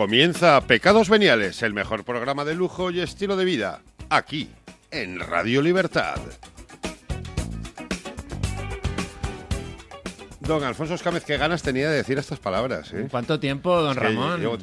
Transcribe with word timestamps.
Comienza 0.00 0.62
Pecados 0.62 1.10
Veniales, 1.10 1.62
el 1.62 1.74
mejor 1.74 2.04
programa 2.06 2.46
de 2.46 2.54
lujo 2.54 2.90
y 2.90 3.00
estilo 3.00 3.36
de 3.36 3.44
vida, 3.44 3.82
aquí, 4.08 4.48
en 4.90 5.20
Radio 5.20 5.60
Libertad. 5.60 6.16
Don 10.40 10.64
Alfonso 10.64 10.94
Escámez, 10.94 11.22
qué 11.26 11.36
ganas 11.36 11.62
tenía 11.62 11.90
de 11.90 11.96
decir 11.98 12.16
estas 12.16 12.38
palabras. 12.38 12.90
¿eh? 12.94 13.08
¿Cuánto 13.10 13.38
tiempo, 13.38 13.76
don 13.78 13.90
Es 13.90 13.98
que 13.98 14.04
Ramón? 14.04 14.40
yo- 14.40 14.56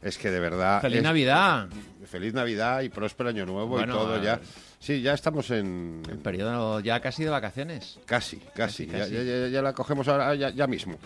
es 0.00 0.16
que 0.16 0.30
de 0.30 0.38
verdad. 0.38 0.80
Feliz 0.80 0.98
es- 0.98 1.02
Navidad. 1.02 1.66
Feliz 2.06 2.32
Navidad 2.32 2.82
y 2.82 2.88
próspero 2.88 3.30
año 3.30 3.44
nuevo 3.46 3.66
Bueno, 3.66 3.94
y 3.94 3.96
todo 3.98 4.22
ya. 4.22 4.34
eh, 4.34 4.38
Sí, 4.78 5.02
ya 5.02 5.12
estamos 5.14 5.50
en. 5.50 6.02
El 6.08 6.18
periodo 6.18 6.78
ya 6.78 7.00
casi 7.00 7.24
de 7.24 7.30
vacaciones. 7.30 7.98
Casi, 8.06 8.36
casi. 8.54 8.86
Casi, 8.86 8.86
Ya, 8.86 8.98
casi. 9.00 9.12
ya- 9.14 9.22
ya- 9.24 9.48
ya 9.48 9.60
la 9.60 9.72
cogemos 9.72 10.06
ahora, 10.06 10.36
ya 10.36 10.66
mismo. 10.68 10.98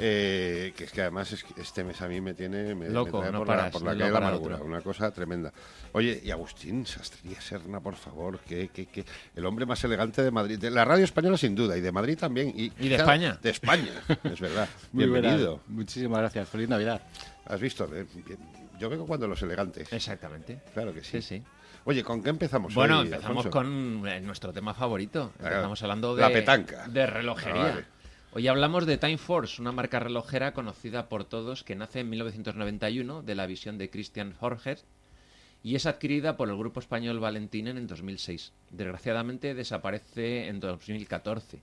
Eh, 0.00 0.72
que 0.76 0.84
es 0.84 0.92
que 0.92 1.02
además 1.02 1.32
es 1.32 1.42
que 1.42 1.60
este 1.60 1.82
mes 1.82 2.00
a 2.02 2.06
mí 2.06 2.20
me 2.20 2.32
tiene 2.32 2.74
me, 2.76 2.86
me 2.86 2.90
Loco, 2.90 3.18
trae 3.18 3.32
no 3.32 3.38
por, 3.38 3.48
la, 3.48 3.68
por 3.68 3.82
calle 3.82 4.04
de 4.04 4.10
la 4.12 4.18
amargura, 4.18 4.54
otro. 4.54 4.66
una 4.66 4.80
cosa 4.80 5.10
tremenda. 5.10 5.52
Oye, 5.92 6.20
y 6.22 6.30
Agustín 6.30 6.86
Sastría 6.86 7.40
Serna, 7.40 7.80
por 7.80 7.96
favor, 7.96 8.38
que, 8.38 8.68
que, 8.68 8.86
que 8.86 9.04
el 9.34 9.44
hombre 9.44 9.66
más 9.66 9.82
elegante 9.82 10.22
de 10.22 10.30
Madrid, 10.30 10.56
de 10.56 10.70
la 10.70 10.84
radio 10.84 11.04
española 11.04 11.36
sin 11.36 11.56
duda, 11.56 11.76
y 11.76 11.80
de 11.80 11.90
Madrid 11.90 12.16
también. 12.16 12.50
Y, 12.54 12.72
Y 12.78 12.88
de 12.88 12.94
España. 12.94 13.38
De 13.42 13.50
España, 13.50 13.90
es 14.24 14.40
verdad. 14.40 14.68
Muy 14.92 15.06
Bienvenido. 15.06 15.60
Muchísimas 15.66 16.20
gracias. 16.20 16.48
Feliz 16.48 16.68
Navidad. 16.68 17.02
¿Has 17.46 17.60
visto? 17.60 17.90
Eh. 17.92 18.06
Yo 18.78 18.88
vengo 18.88 19.04
cuando 19.04 19.26
los 19.26 19.42
elegantes. 19.42 19.92
Exactamente. 19.92 20.60
Claro 20.74 20.94
que 20.94 21.02
sí. 21.02 21.20
Sí, 21.20 21.22
sí. 21.22 21.42
Oye, 21.84 22.04
¿con 22.04 22.22
qué 22.22 22.30
empezamos 22.30 22.74
Bueno, 22.74 23.00
hoy, 23.00 23.06
empezamos 23.06 23.46
Alfonso? 23.46 23.50
con 23.50 24.06
eh, 24.06 24.20
nuestro 24.20 24.52
tema 24.52 24.74
favorito. 24.74 25.32
Estamos 25.42 25.82
hablando 25.82 26.14
de, 26.14 26.22
la 26.22 26.28
petanca. 26.28 26.86
de 26.86 27.06
relojería. 27.06 27.62
Ah, 27.62 27.68
vale. 27.70 27.84
Hoy 28.30 28.46
hablamos 28.46 28.84
de 28.84 28.98
Time 28.98 29.16
Force, 29.16 29.60
una 29.60 29.72
marca 29.72 30.00
relojera 30.00 30.52
conocida 30.52 31.08
por 31.08 31.24
todos 31.24 31.64
que 31.64 31.74
nace 31.74 32.00
en 32.00 32.10
1991 32.10 33.22
de 33.22 33.34
la 33.34 33.46
visión 33.46 33.78
de 33.78 33.88
Christian 33.88 34.36
Horger 34.38 34.80
y 35.62 35.76
es 35.76 35.86
adquirida 35.86 36.36
por 36.36 36.50
el 36.50 36.58
grupo 36.58 36.78
español 36.78 37.20
Valentinen 37.20 37.78
en 37.78 37.86
2006. 37.86 38.52
Desgraciadamente 38.70 39.54
desaparece 39.54 40.48
en 40.48 40.60
2014. 40.60 41.62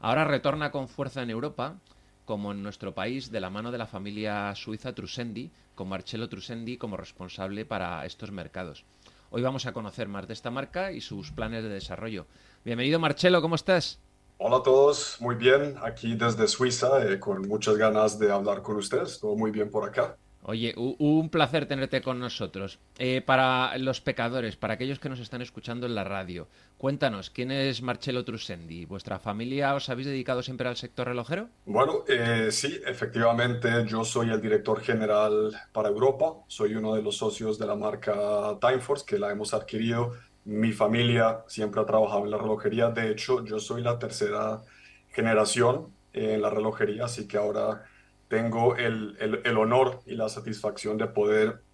Ahora 0.00 0.24
retorna 0.24 0.70
con 0.70 0.88
fuerza 0.88 1.22
en 1.22 1.28
Europa, 1.28 1.76
como 2.24 2.52
en 2.52 2.62
nuestro 2.62 2.94
país, 2.94 3.30
de 3.30 3.40
la 3.40 3.50
mano 3.50 3.70
de 3.70 3.78
la 3.78 3.86
familia 3.86 4.54
suiza 4.54 4.94
Trusendi, 4.94 5.50
con 5.74 5.90
Marcello 5.90 6.30
Trusendi 6.30 6.78
como 6.78 6.96
responsable 6.96 7.66
para 7.66 8.06
estos 8.06 8.32
mercados. 8.32 8.86
Hoy 9.28 9.42
vamos 9.42 9.66
a 9.66 9.72
conocer 9.72 10.08
más 10.08 10.26
de 10.26 10.32
esta 10.32 10.50
marca 10.50 10.90
y 10.90 11.02
sus 11.02 11.32
planes 11.32 11.62
de 11.62 11.68
desarrollo. 11.68 12.26
Bienvenido 12.64 12.98
Marcello, 12.98 13.42
¿cómo 13.42 13.56
estás? 13.56 14.00
Hola 14.40 14.58
a 14.58 14.62
todos, 14.62 15.16
muy 15.20 15.34
bien, 15.34 15.74
aquí 15.82 16.14
desde 16.14 16.46
Suiza, 16.46 17.04
eh, 17.04 17.18
con 17.18 17.48
muchas 17.48 17.76
ganas 17.76 18.20
de 18.20 18.30
hablar 18.30 18.62
con 18.62 18.76
ustedes, 18.76 19.18
todo 19.18 19.34
muy 19.34 19.50
bien 19.50 19.68
por 19.68 19.88
acá. 19.88 20.16
Oye, 20.44 20.72
un 20.76 21.28
placer 21.28 21.66
tenerte 21.66 22.00
con 22.00 22.20
nosotros. 22.20 22.78
Eh, 22.98 23.20
para 23.20 23.76
los 23.78 24.00
pecadores, 24.00 24.54
para 24.54 24.74
aquellos 24.74 25.00
que 25.00 25.08
nos 25.08 25.18
están 25.18 25.42
escuchando 25.42 25.86
en 25.86 25.96
la 25.96 26.04
radio, 26.04 26.46
cuéntanos, 26.78 27.30
¿quién 27.30 27.50
es 27.50 27.82
Marcello 27.82 28.24
Trusendi? 28.24 28.84
¿Vuestra 28.84 29.18
familia 29.18 29.74
os 29.74 29.88
habéis 29.90 30.06
dedicado 30.06 30.40
siempre 30.40 30.68
al 30.68 30.76
sector 30.76 31.08
relojero? 31.08 31.48
Bueno, 31.66 32.04
eh, 32.06 32.50
sí, 32.52 32.80
efectivamente, 32.86 33.84
yo 33.88 34.04
soy 34.04 34.30
el 34.30 34.40
director 34.40 34.80
general 34.80 35.50
para 35.72 35.88
Europa, 35.88 36.34
soy 36.46 36.76
uno 36.76 36.94
de 36.94 37.02
los 37.02 37.16
socios 37.16 37.58
de 37.58 37.66
la 37.66 37.74
marca 37.74 38.56
Timeforce, 38.60 39.04
que 39.04 39.18
la 39.18 39.32
hemos 39.32 39.52
adquirido. 39.52 40.14
Mi 40.50 40.72
familia 40.72 41.44
siempre 41.46 41.80
ha 41.82 41.86
trabajado 41.86 42.24
en 42.24 42.30
la 42.30 42.38
relojería, 42.38 42.88
de 42.90 43.10
hecho, 43.10 43.44
yo 43.44 43.58
soy 43.58 43.82
la 43.82 43.98
tercera 43.98 44.62
generación 45.10 45.94
en 46.12 46.40
la 46.40 46.48
relojería, 46.50 47.04
así 47.04 47.28
que 47.28 47.36
ahora 47.36 47.84
tengo 48.28 48.74
el, 48.76 49.16
el- 49.20 49.42
el 49.44 49.58
honor 49.58 50.00
y 50.06 50.14
la 50.14 50.28
satisfacción 50.30 50.96
de 50.96 51.06
poder 51.08 51.64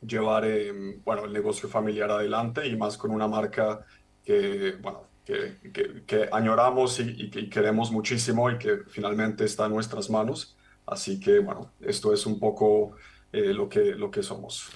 llevar 0.00 0.44
eh, 0.46 0.72
bueno, 1.04 1.24
el 1.26 1.32
negocio 1.32 1.68
familiar 1.68 2.10
adelante 2.10 2.66
y 2.66 2.76
más 2.76 2.98
con 2.98 3.10
una 3.12 3.28
marca 3.28 3.84
que, 4.24 4.76
bueno, 4.82 5.12
que, 5.24 5.58
que- 5.72 6.04
que 6.06 6.28
añoramos 6.32 6.98
y, 7.00 7.04
y 7.26 7.30
que 7.30 7.48
queremos 7.48 7.92
muchísimo 7.92 8.50
y 8.50 8.58
que 8.58 8.78
finalmente 8.88 9.44
está 9.44 9.66
en 9.66 9.72
nuestras 9.74 10.10
manos. 10.10 10.56
Así 10.86 11.20
que, 11.20 11.38
bueno, 11.40 11.74
esto 11.80 12.12
es 12.12 12.26
un 12.26 12.38
poco 12.40 12.96
eh, 13.32 13.52
lo 13.54 13.68
que, 13.68 13.94
lo 13.94 14.10
que 14.10 14.22
somos. 14.22 14.70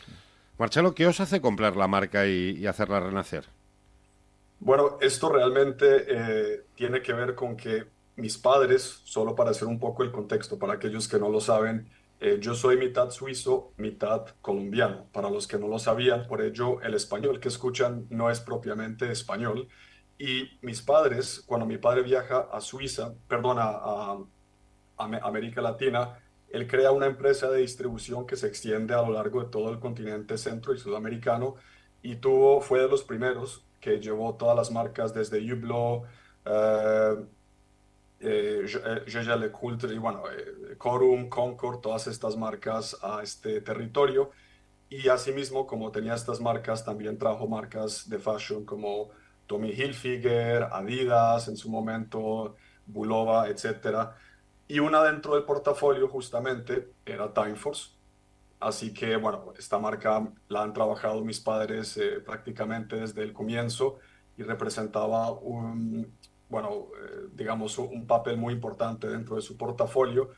Marcelo, 0.60 0.94
¿qué 0.94 1.06
os 1.08 1.18
hace 1.18 1.40
comprar 1.40 1.74
la 1.76 1.88
marca 1.88 2.26
y, 2.28 2.50
y 2.56 2.66
hacerla 2.68 3.00
renacer? 3.00 3.44
Bueno, 4.58 4.98
esto 5.00 5.30
realmente 5.32 6.04
eh, 6.08 6.66
tiene 6.74 7.00
que 7.02 7.14
ver 7.14 7.34
con 7.34 7.56
que 7.56 7.86
mis 8.16 8.36
padres, 8.38 9.00
solo 9.04 9.34
para 9.34 9.50
hacer 9.50 9.66
un 9.68 9.78
poco 9.80 10.02
el 10.02 10.12
contexto, 10.12 10.58
para 10.58 10.74
aquellos 10.74 11.08
que 11.08 11.18
no 11.18 11.30
lo 11.30 11.40
saben, 11.40 11.90
eh, 12.20 12.38
yo 12.40 12.54
soy 12.54 12.76
mitad 12.76 13.10
suizo, 13.10 13.72
mitad 13.78 14.26
colombiano. 14.42 15.08
Para 15.12 15.30
los 15.30 15.46
que 15.48 15.58
no 15.58 15.68
lo 15.68 15.78
sabían, 15.78 16.26
por 16.26 16.42
ello 16.42 16.80
el 16.82 16.94
español 16.94 17.40
que 17.40 17.48
escuchan 17.48 18.06
no 18.10 18.30
es 18.30 18.40
propiamente 18.40 19.10
español. 19.10 19.68
Y 20.18 20.58
mis 20.60 20.82
padres, 20.82 21.42
cuando 21.46 21.64
mi 21.66 21.78
padre 21.78 22.02
viaja 22.02 22.40
a 22.52 22.60
Suiza, 22.60 23.14
perdona, 23.26 23.62
a, 23.64 24.12
a 24.12 24.18
Am- 24.98 25.20
América 25.22 25.62
Latina, 25.62 26.18
él 26.50 26.66
crea 26.68 26.92
una 26.92 27.06
empresa 27.06 27.50
de 27.50 27.60
distribución 27.60 28.26
que 28.26 28.36
se 28.36 28.46
extiende 28.48 28.94
a 28.94 29.02
lo 29.02 29.12
largo 29.12 29.42
de 29.42 29.50
todo 29.50 29.70
el 29.70 29.78
continente 29.80 30.38
centro 30.38 30.74
y 30.74 30.78
sudamericano 30.78 31.56
y 32.02 32.16
tuvo, 32.16 32.60
fue 32.60 32.80
de 32.80 32.88
los 32.88 33.02
primeros 33.04 33.66
que 33.80 34.00
llevó 34.00 34.36
todas 34.36 34.56
las 34.56 34.70
marcas 34.70 35.14
desde 35.14 35.38
Hublot, 35.52 36.04
eh, 36.46 37.16
eh, 38.20 38.62
Je- 38.66 39.04
Jaeger 39.06 39.38
LeCoultre 39.38 39.94
y 39.94 39.98
bueno, 39.98 40.22
eh, 40.30 40.76
Corum, 40.76 41.28
Concord, 41.28 41.80
todas 41.80 42.06
estas 42.06 42.36
marcas 42.36 42.96
a 43.02 43.22
este 43.22 43.60
territorio. 43.60 44.30
Y 44.90 45.08
asimismo, 45.08 45.66
como 45.66 45.90
tenía 45.92 46.14
estas 46.14 46.40
marcas, 46.40 46.84
también 46.84 47.18
trajo 47.18 47.48
marcas 47.48 48.08
de 48.08 48.18
fashion 48.18 48.64
como 48.66 49.10
Tommy 49.46 49.70
Hilfiger, 49.70 50.64
Adidas 50.72 51.48
en 51.48 51.56
su 51.56 51.70
momento, 51.70 52.56
Bulova, 52.86 53.48
etcétera. 53.48 54.16
Y 54.70 54.78
una 54.78 55.02
dentro 55.02 55.34
del 55.34 55.42
portafolio 55.42 56.06
justamente 56.06 56.92
era 57.04 57.34
Timeforce. 57.34 57.90
Así 58.60 58.94
que, 58.94 59.16
bueno, 59.16 59.52
esta 59.58 59.80
marca 59.80 60.32
la 60.46 60.62
han 60.62 60.72
trabajado 60.72 61.24
mis 61.24 61.40
padres 61.40 61.96
eh, 61.96 62.20
prácticamente 62.20 62.94
desde 62.94 63.24
el 63.24 63.32
comienzo 63.32 63.98
y 64.36 64.44
representaba 64.44 65.32
un, 65.32 66.16
bueno, 66.48 66.86
eh, 66.96 67.30
digamos, 67.32 67.78
un 67.78 68.06
papel 68.06 68.36
muy 68.36 68.54
importante 68.54 69.08
dentro 69.08 69.34
de 69.34 69.42
su 69.42 69.56
portafolio. 69.56 70.30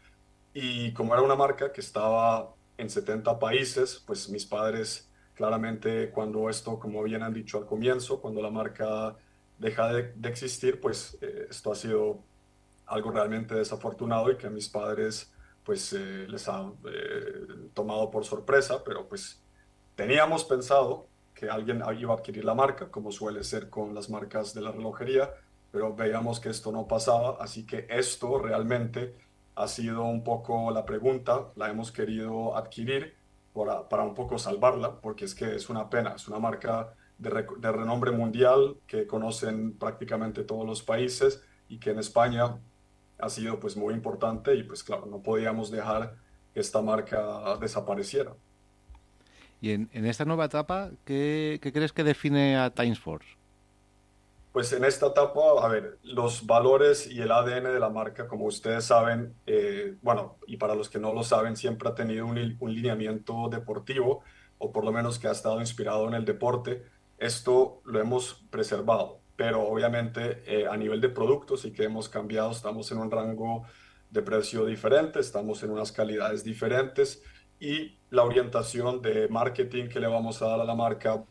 Y 0.54 0.94
como 0.94 1.12
era 1.12 1.22
una 1.22 1.37
marca 1.37 1.70
que 1.70 1.82
estaba 1.82 2.54
en 2.78 2.88
70 2.88 3.38
países, 3.38 4.03
pues 4.06 4.31
mis 4.31 4.47
padres, 4.47 5.10
claramente, 5.34 6.10
cuando 6.10 6.49
esto, 6.49 6.78
como 6.78 7.03
bien 7.03 7.22
han 7.22 7.34
dicho 7.34 7.59
al 7.59 7.66
comienzo, 7.66 8.19
cuando 8.22 8.41
la 8.41 8.50
marca 8.50 9.14
deja 9.59 9.93
de, 9.93 10.14
de 10.14 10.28
existir, 10.31 10.81
pues 10.81 11.19
eh, 11.20 11.49
esto 11.50 11.70
ha 11.70 11.75
sido 11.75 12.25
algo 12.93 13.11
realmente 13.11 13.55
desafortunado 13.55 14.31
y 14.31 14.37
que 14.37 14.47
a 14.47 14.50
mis 14.50 14.69
padres 14.69 15.33
pues 15.65 15.93
eh, 15.93 16.27
les 16.29 16.49
ha 16.49 16.71
eh, 16.87 17.71
tomado 17.73 18.11
por 18.11 18.25
sorpresa, 18.25 18.83
pero 18.85 19.09
pues 19.09 19.43
teníamos 19.94 20.44
pensado 20.44 21.06
que 21.35 21.49
alguien 21.49 21.83
iba 21.99 22.12
a 22.12 22.17
adquirir 22.17 22.44
la 22.44 22.55
marca, 22.55 22.91
como 22.91 23.11
suele 23.11 23.43
ser 23.44 23.71
con 23.71 23.94
las 23.94 24.11
marcas 24.11 24.55
de 24.55 24.61
la 24.61 24.73
relojería, 24.73 25.31
pero 25.71 25.94
veíamos 25.94 26.41
que 26.41 26.50
esto 26.50 26.71
no 26.73 26.87
pasaba, 26.87 27.39
así 27.41 27.65
que 27.65 27.87
esto 27.89 28.39
realmente 28.39 29.15
ha 29.55 29.69
sido 29.69 30.05
un 30.05 30.23
poco 30.25 30.71
la 30.71 30.85
pregunta, 30.85 31.53
la 31.56 31.71
hemos 31.71 31.93
querido 31.93 32.56
adquirir 32.56 33.15
para, 33.55 33.88
para 33.88 34.03
un 34.03 34.15
poco 34.15 34.38
salvarla, 34.38 35.00
porque 35.00 35.25
es 35.25 35.35
que 35.35 35.55
es 35.55 35.71
una 35.71 35.88
pena, 35.88 36.15
es 36.17 36.27
una 36.29 36.38
marca 36.38 36.95
de, 37.19 37.31
rec- 37.31 37.56
de 37.59 37.73
renombre 37.73 38.11
mundial 38.11 38.77
que 38.87 39.06
conocen 39.06 39.79
prácticamente 39.79 40.43
todos 40.45 40.67
los 40.67 40.83
países 40.83 41.43
y 41.69 41.79
que 41.79 41.91
en 41.91 41.99
España 41.99 42.59
ha 43.23 43.31
sido 43.31 43.61
pues 43.61 43.77
muy 43.77 43.95
importante 43.95 44.55
y 44.57 44.65
pues 44.65 44.83
claro, 44.83 45.07
no 45.07 45.23
podíamos 45.23 45.71
dejar 45.71 46.17
que 46.53 46.61
esta 46.61 46.83
marca 46.83 47.57
desapareciera. 47.61 48.35
Y 49.61 49.71
en, 49.71 49.89
en 49.93 50.07
esta 50.07 50.25
nueva 50.25 50.47
etapa, 50.47 50.91
¿qué, 51.05 51.61
qué 51.63 51.73
crees 51.73 51.93
que 51.93 52.03
define 52.03 52.57
a 52.57 52.75
Timesforce? 52.75 53.39
Pues 54.51 54.73
en 54.73 54.85
esta 54.85 55.07
etapa, 55.07 55.41
a 55.63 55.69
ver, 55.69 55.99
los 56.03 56.45
valores 56.47 57.07
y 57.07 57.23
el 57.23 57.31
ADN 57.31 57.73
de 57.73 57.79
la 57.79 57.89
marca, 57.89 58.27
como 58.27 58.45
ustedes 58.47 58.85
saben, 58.85 59.35
eh, 59.47 59.97
bueno, 60.03 60.37
y 60.47 60.57
para 60.59 60.75
los 60.75 60.91
que 60.91 60.99
no 60.99 61.15
lo 61.15 61.23
saben, 61.23 61.57
siempre 61.57 61.89
ha 61.89 61.95
tenido 61.95 62.27
un, 62.27 62.57
un 62.59 62.75
lineamiento 62.75 63.49
deportivo, 63.49 64.23
o 64.59 64.73
por 64.73 64.85
lo 64.85 64.93
menos 64.93 65.19
que 65.19 65.29
ha 65.29 65.33
estado 65.33 65.61
inspirado 65.61 66.07
en 66.09 66.15
el 66.15 66.25
deporte. 66.25 66.85
Esto 67.17 67.81
lo 67.85 68.01
hemos 68.01 68.45
preservado, 68.51 69.22
pero 69.37 69.62
obviamente 69.62 70.43
eh, 70.46 70.67
a 70.67 70.76
nivel 70.76 71.00
de 71.00 71.08
productos 71.08 71.62
sí 71.62 71.73
que 71.73 71.84
hemos 71.84 72.08
cambiado, 72.08 72.50
estamos 72.50 72.90
en 72.93 72.99
un 72.99 73.11
rango 73.11 73.64
de 74.11 74.23
precio 74.23 74.67
diferente, 74.67 75.20
estamos 75.20 75.62
en 75.62 75.70
unas 75.70 75.93
calidades 75.93 76.44
diferentes 76.44 77.23
y 77.58 77.99
la 78.11 78.25
orientación 78.25 79.00
de 79.00 79.29
marketing 79.29 79.88
que 79.88 80.00
le 80.00 80.06
vamos 80.06 80.43
a 80.43 80.49
dar 80.49 80.61
a 80.61 80.64
la 80.64 80.75
marca 80.75 81.25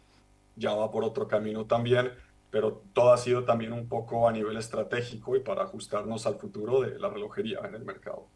ya 0.55 0.73
va 0.73 0.91
por 0.91 1.03
otro 1.03 1.27
camino 1.27 1.65
también 1.65 2.11
pero 2.51 2.83
todo 2.93 3.13
ha 3.13 3.17
sido 3.17 3.45
también 3.45 3.71
un 3.71 3.87
poco 3.87 4.27
a 4.27 4.31
nivel 4.31 4.57
estratégico 4.57 5.35
y 5.35 5.39
para 5.39 5.63
ajustarnos 5.63 6.27
al 6.27 6.35
futuro 6.35 6.81
de 6.81 6.99
la 6.99 7.09
relojería 7.09 7.59
en 7.63 7.73
el 7.73 7.85
mercado. 7.85 8.27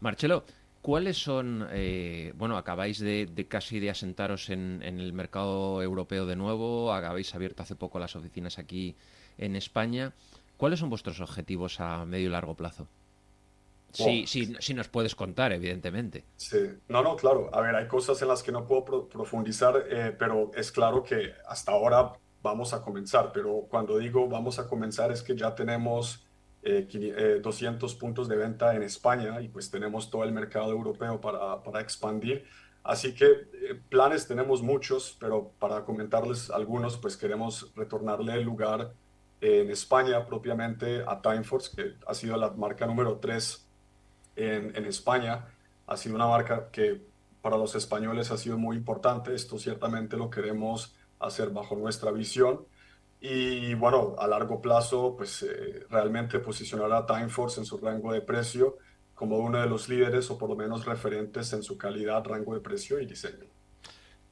Marcelo, 0.00 0.44
¿Cuáles 0.82 1.18
son, 1.18 1.66
eh, 1.72 2.32
bueno, 2.36 2.56
acabáis 2.56 3.00
de, 3.00 3.46
casi 3.48 3.80
de 3.80 3.90
asentaros 3.90 4.48
en, 4.48 4.82
el 4.82 5.12
mercado 5.12 5.82
europeo 5.82 6.24
de 6.24 6.36
nuevo, 6.36 6.92
habéis 6.92 7.34
abierto 7.34 7.62
hace 7.62 7.74
poco 7.74 7.98
las 7.98 8.14
oficinas 8.16 8.58
aquí 8.58 8.94
en 9.38 9.56
España. 9.56 10.12
¿Cuáles 10.56 10.80
son 10.80 10.90
vuestros 10.90 11.20
objetivos 11.20 11.80
a 11.80 12.04
medio 12.04 12.28
y 12.28 12.30
largo 12.30 12.54
plazo? 12.54 12.86
Sí, 13.92 14.26
sí, 14.26 14.74
nos 14.74 14.88
puedes 14.88 15.14
contar, 15.14 15.52
evidentemente. 15.52 16.24
Sí, 16.36 16.58
no, 16.88 17.02
no, 17.02 17.16
claro. 17.16 17.50
A 17.52 17.60
ver, 17.60 17.74
hay 17.74 17.88
cosas 17.88 18.20
en 18.22 18.28
las 18.28 18.42
que 18.42 18.52
no 18.52 18.66
puedo 18.66 19.08
profundizar, 19.08 19.84
eh, 19.90 20.14
pero 20.16 20.50
es 20.54 20.70
claro 20.70 21.02
que 21.02 21.32
hasta 21.48 21.72
ahora 21.72 22.12
vamos 22.42 22.74
a 22.74 22.82
comenzar. 22.82 23.32
Pero 23.32 23.66
cuando 23.68 23.98
digo 23.98 24.28
vamos 24.28 24.58
a 24.58 24.68
comenzar 24.68 25.10
es 25.10 25.22
que 25.22 25.36
ya 25.36 25.54
tenemos 25.54 26.24
200 26.26 26.27
eh, 26.62 26.88
eh, 26.92 27.40
puntos 27.98 28.28
de 28.28 28.36
venta 28.36 28.74
en 28.74 28.82
España 28.82 29.40
y 29.40 29.48
pues 29.48 29.70
tenemos 29.70 30.10
todo 30.10 30.24
el 30.24 30.32
mercado 30.32 30.70
europeo 30.70 31.20
para, 31.20 31.62
para 31.62 31.80
expandir. 31.80 32.44
Así 32.82 33.14
que 33.14 33.26
planes 33.88 34.26
tenemos 34.26 34.62
muchos, 34.62 35.16
pero 35.20 35.52
para 35.58 35.84
comentarles 35.84 36.50
algunos, 36.50 36.96
pues 36.96 37.16
queremos 37.16 37.72
retornarle 37.74 38.34
el 38.34 38.44
lugar 38.44 38.92
en 39.40 39.70
España 39.70 40.26
propiamente 40.26 41.04
a 41.06 41.20
Timeforce, 41.20 41.74
que 41.74 41.94
ha 42.06 42.14
sido 42.14 42.36
la 42.36 42.50
marca 42.50 42.86
número 42.86 43.18
3 43.18 43.66
en, 44.36 44.84
España. 44.86 45.46
Ha 45.86 45.96
sido 45.96 46.14
una 46.14 46.26
marca 46.26 46.70
que 46.70 47.02
para 47.40 47.56
los 47.56 47.74
españoles 47.74 48.30
ha 48.30 48.36
sido 48.36 48.58
muy 48.58 48.76
importante. 48.76 49.34
Esto 49.34 49.58
ciertamente 49.58 50.16
lo 50.16 50.30
queremos 50.30 50.96
hacer 51.20 51.50
bajo 51.50 51.76
nuestra 51.76 52.10
visión. 52.10 52.66
Y 53.20 53.74
bueno, 53.74 54.14
a 54.18 54.28
largo 54.28 54.60
plazo, 54.60 55.14
pues 55.16 55.42
eh, 55.42 55.84
realmente 55.90 56.38
posicionar 56.38 56.92
a 56.92 57.04
Timeforce 57.04 57.60
en 57.60 57.66
su 57.66 57.78
rango 57.78 58.12
de 58.12 58.20
precio 58.20 58.78
como 59.14 59.38
uno 59.38 59.60
de 59.60 59.66
los 59.66 59.88
líderes 59.88 60.30
o 60.30 60.38
por 60.38 60.48
lo 60.48 60.54
menos 60.54 60.84
referentes 60.84 61.52
en 61.52 61.64
su 61.64 61.76
calidad, 61.76 62.24
rango 62.24 62.54
de 62.54 62.60
precio 62.60 63.00
y 63.00 63.06
diseño. 63.06 63.46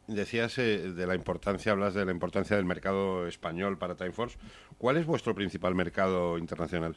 Decías 0.06 0.56
eh, 0.58 0.92
de 0.92 1.06
la 1.06 1.16
importancia, 1.16 1.72
hablas 1.72 1.94
de 1.94 2.04
la 2.04 2.12
importancia 2.12 2.54
del 2.54 2.64
mercado 2.64 3.26
español 3.26 3.76
para 3.76 3.96
Timeforce. 3.96 4.38
¿Cuál 4.78 4.98
es 4.98 5.06
vuestro 5.06 5.34
principal 5.34 5.74
mercado 5.74 6.38
internacional? 6.38 6.96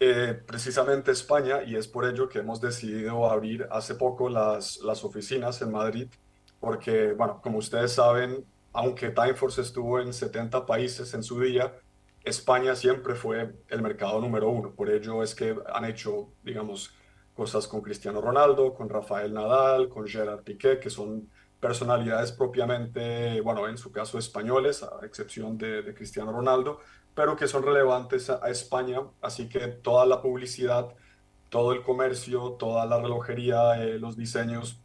Eh, 0.00 0.40
precisamente 0.46 1.10
España 1.10 1.62
y 1.62 1.76
es 1.76 1.86
por 1.86 2.06
ello 2.06 2.28
que 2.28 2.38
hemos 2.38 2.60
decidido 2.62 3.30
abrir 3.30 3.68
hace 3.70 3.94
poco 3.94 4.30
las, 4.30 4.78
las 4.78 5.04
oficinas 5.04 5.60
en 5.60 5.70
Madrid 5.70 6.08
porque, 6.64 7.12
bueno, 7.12 7.40
como 7.42 7.58
ustedes 7.58 7.92
saben, 7.92 8.44
aunque 8.74 9.10
Timeforce 9.10 9.62
estuvo 9.62 10.00
en 10.00 10.12
70 10.12 10.66
países 10.66 11.14
en 11.14 11.22
su 11.22 11.40
día, 11.40 11.74
España 12.24 12.74
siempre 12.74 13.14
fue 13.14 13.54
el 13.68 13.82
mercado 13.82 14.20
número 14.20 14.48
uno. 14.50 14.74
Por 14.74 14.90
ello 14.90 15.22
es 15.22 15.34
que 15.34 15.56
han 15.72 15.84
hecho, 15.84 16.32
digamos, 16.42 16.94
cosas 17.34 17.66
con 17.68 17.80
Cristiano 17.82 18.20
Ronaldo, 18.20 18.74
con 18.74 18.88
Rafael 18.88 19.32
Nadal, 19.32 19.88
con 19.88 20.06
Gerard 20.06 20.42
Piqué, 20.42 20.80
que 20.80 20.90
son 20.90 21.30
personalidades 21.60 22.32
propiamente, 22.32 23.40
bueno, 23.40 23.68
en 23.68 23.78
su 23.78 23.92
caso 23.92 24.18
españoles, 24.18 24.82
a 24.82 25.06
excepción 25.06 25.56
de, 25.56 25.82
de 25.82 25.94
Cristiano 25.94 26.32
Ronaldo, 26.32 26.80
pero 27.14 27.36
que 27.36 27.46
son 27.46 27.62
relevantes 27.62 28.28
a, 28.28 28.50
España, 28.50 29.00
así 29.22 29.48
que 29.48 29.68
toda 29.68 30.04
la 30.04 30.20
publicidad, 30.20 30.88
todo 31.48 31.72
el 31.72 31.82
comercio, 31.82 32.52
toda 32.58 32.86
la 32.86 33.00
relojería, 33.00 33.82
eh, 33.82 33.98
los 33.98 34.16
diseños 34.16 34.80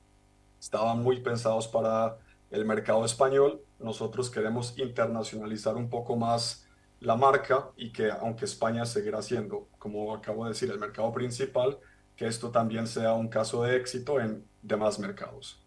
estaban 0.59 1.01
muy 1.01 1.21
pensados 1.21 1.67
para 1.67 2.17
el 2.51 2.65
mercado 2.65 3.05
español. 3.05 3.61
Nosotros 3.79 4.29
queremos 4.29 4.77
internacionalizar 4.77 5.75
un 5.75 5.89
poco 5.89 6.15
más 6.15 6.67
la 6.99 7.15
marca 7.15 7.69
y 7.77 7.91
que 7.91 8.11
aunque 8.11 8.45
España 8.45 8.85
seguirá 8.85 9.21
siendo, 9.21 9.69
como 9.77 10.13
acabo 10.13 10.43
de 10.43 10.51
decir, 10.51 10.69
el 10.69 10.79
mercado 10.79 11.11
principal, 11.13 11.77
que 12.15 12.27
esto 12.27 12.51
también 12.51 12.87
sea 12.87 13.13
un 13.13 13.29
caso 13.29 13.63
de 13.63 13.77
éxito 13.77 14.19
en 14.19 14.43
demás 14.61 14.99
mercados. 14.99 15.61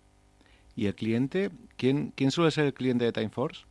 ¿Y 0.74 0.86
el 0.86 0.94
cliente? 0.94 1.50
¿Quién, 1.76 2.12
quién 2.14 2.30
suele 2.30 2.50
ser 2.50 2.66
el 2.66 2.74
cliente 2.74 3.04
de 3.04 3.12
Timeforce? 3.12 3.64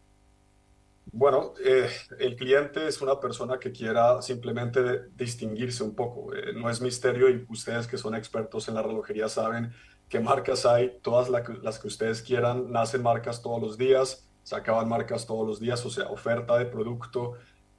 Bueno, 1.06 1.54
eh, 1.64 1.90
el 2.20 2.36
cliente 2.36 2.88
es 2.88 3.02
una 3.02 3.20
persona 3.20 3.60
que 3.60 3.72
quiera 3.72 4.22
simplemente 4.22 5.10
distinguirse 5.16 5.84
un 5.84 5.96
poco. 5.96 6.34
Eh, 6.34 6.54
no 6.54 6.70
es 6.70 6.80
misterio 6.82 7.30
y 7.30 7.46
ustedes 7.50 7.88
que 7.88 7.98
son 7.98 8.16
expertos 8.16 8.68
en 8.68 8.76
la 8.76 8.82
relojería 8.82 9.28
saben 9.28 9.74
qué 10.08 10.20
marcas 10.20 10.66
hay, 10.66 11.00
todas 11.02 11.30
las 11.30 11.80
que 11.80 11.88
ustedes 11.88 12.22
quieran, 12.22 12.72
nacen 12.72 13.02
marcas 13.02 13.42
todos 13.42 13.62
los 13.62 13.78
días, 13.78 14.28
se 14.44 14.56
acaban 14.56 14.90
marcas 14.90 15.26
todos 15.26 15.48
los 15.48 15.60
días, 15.60 15.86
o 15.86 15.90
sea, 15.90 16.10
oferta 16.10 16.58
de 16.58 16.66
producto 16.66 17.34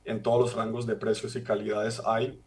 en 0.05 0.23
todos 0.23 0.41
los 0.41 0.55
rangos 0.55 0.87
de 0.87 0.97
precios 0.97 1.37
y 1.37 1.45
calidades 1.45 2.01
hay, 2.07 2.43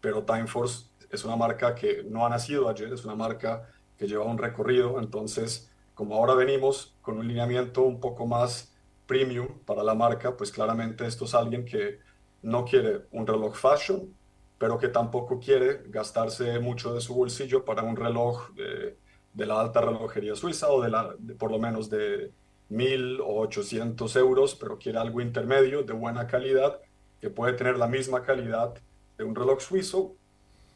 pero 0.00 0.24
Timeforce 0.24 0.88
es 1.10 1.24
una 1.24 1.36
marca 1.36 1.74
que 1.74 2.04
no 2.04 2.26
ha 2.26 2.28
nacido 2.28 2.68
ayer, 2.68 2.92
es 2.92 3.04
una 3.04 3.14
marca 3.14 3.70
que 3.96 4.06
lleva 4.06 4.24
un 4.24 4.38
recorrido, 4.38 5.00
entonces 5.00 5.70
como 5.94 6.16
ahora 6.16 6.34
venimos 6.34 6.94
con 7.00 7.18
un 7.18 7.26
lineamiento 7.26 7.82
un 7.82 8.00
poco 8.00 8.26
más 8.26 8.73
premium 9.06 9.58
para 9.64 9.82
la 9.82 9.94
marca, 9.94 10.36
pues 10.36 10.50
claramente 10.50 11.06
esto 11.06 11.24
es 11.24 11.34
alguien 11.34 11.64
que 11.64 12.00
no 12.42 12.64
quiere 12.64 13.06
un 13.12 13.26
reloj 13.26 13.54
fashion, 13.54 14.14
pero 14.58 14.78
que 14.78 14.88
tampoco 14.88 15.38
quiere 15.38 15.82
gastarse 15.86 16.58
mucho 16.58 16.94
de 16.94 17.00
su 17.00 17.14
bolsillo 17.14 17.64
para 17.64 17.82
un 17.82 17.96
reloj 17.96 18.50
de, 18.54 18.96
la 19.34 19.60
alta 19.60 19.80
relojería 19.80 20.36
suiza 20.36 20.70
o 20.70 20.80
de, 20.80 20.90
la, 20.90 21.14
por 21.38 21.50
lo 21.50 21.58
menos 21.58 21.90
de 21.90 22.32
mil 22.68 23.20
o 23.20 23.40
800 23.40 24.16
euros, 24.16 24.54
pero 24.54 24.78
quiere 24.78 24.98
algo 24.98 25.20
intermedio 25.20 25.82
de 25.82 25.92
buena 25.92 26.26
calidad, 26.26 26.80
que 27.20 27.30
puede 27.30 27.54
tener 27.54 27.78
la 27.78 27.88
misma 27.88 28.22
calidad 28.22 28.74
de 29.16 29.24
un 29.24 29.34
reloj 29.34 29.60
suizo, 29.60 30.14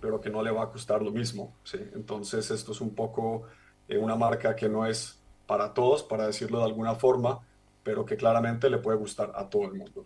pero 0.01 0.21
que 0.21 0.31
no 0.31 0.43
le 0.43 0.51
va 0.51 0.65
a 0.65 0.71
costar 0.71 1.03
lo 1.03 1.11
mismo. 1.11 1.55
¿sí? 1.65 1.79
Entonces 1.95 2.51
esto 2.51 2.73
es 2.73 2.81
un 2.81 2.95
poco 2.95 3.45
eh, 3.89 3.99
una 3.99 4.17
marca 4.17 4.55
que 4.55 4.69
no 4.69 4.87
es 4.87 5.21
para 5.47 5.73
todos, 5.73 6.03
para 6.03 6.27
decirlo 6.27 6.59
de 6.59 6.67
alguna 6.67 6.95
forma, 6.95 7.41
pero 7.89 8.05
que 8.05 8.19
claramente 8.19 8.69
le 8.69 8.77
puede 8.77 8.99
gustar 8.99 9.33
a 9.35 9.49
todo 9.49 9.65
el 9.65 9.73
mundo. 9.73 10.05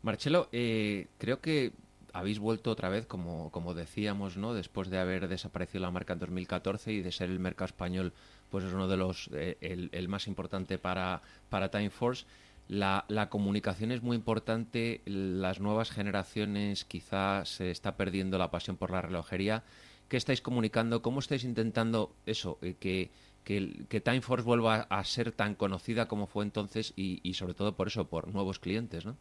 Marcelo, 0.00 0.48
eh, 0.52 1.08
creo 1.18 1.38
que 1.38 1.72
habéis 2.14 2.38
vuelto 2.38 2.70
otra 2.70 2.88
vez, 2.88 3.04
como, 3.04 3.50
como 3.50 3.74
decíamos, 3.74 4.38
¿no? 4.38 4.54
después 4.54 4.88
de 4.88 4.98
haber 4.98 5.28
desaparecido 5.28 5.82
la 5.82 5.90
marca 5.90 6.14
en 6.14 6.20
2014 6.20 6.94
y 6.94 7.02
de 7.02 7.12
ser 7.12 7.28
el 7.28 7.40
mercado 7.40 7.66
español, 7.66 8.14
pues 8.48 8.64
es 8.64 8.72
uno 8.72 8.88
de 8.88 8.96
los, 8.96 9.28
eh, 9.34 9.58
el, 9.60 10.08
más 10.08 10.28
importante 10.28 10.78
para, 10.78 11.20
para 11.50 11.70
Time 11.70 11.90
Force. 11.90 12.24
La, 12.68 13.04
la, 13.08 13.28
comunicación 13.28 13.92
es 13.92 14.00
muy 14.00 14.16
importante, 14.16 15.02
las 15.04 15.60
nuevas 15.60 15.90
generaciones 15.90 16.86
quizás 16.86 17.50
se 17.50 17.70
está 17.70 17.98
perdiendo 17.98 18.38
la 18.38 18.50
pasión 18.50 18.78
por 18.78 18.90
la 18.90 19.02
relojería. 19.02 19.62
¿Qué 20.08 20.16
estáis 20.16 20.40
comunicando? 20.40 21.02
¿Cómo 21.02 21.18
estáis 21.18 21.44
intentando 21.44 22.14
eso? 22.24 22.56
Eh, 22.62 22.76
que 22.80 23.10
que, 23.44 23.86
que 23.88 24.00
Timeforce 24.00 24.44
vuelva 24.44 24.86
a, 24.88 25.04
ser 25.04 25.32
tan 25.32 25.54
conocida 25.54 26.08
como 26.08 26.26
fue 26.26 26.44
entonces 26.44 26.92
y, 26.96 27.34
sobre 27.34 27.54
todo 27.54 27.76
por 27.76 27.88
eso, 27.88 28.06
por 28.08 28.28
nuevos 28.28 28.58
clientes, 28.58 29.04
¿no? 29.04 29.16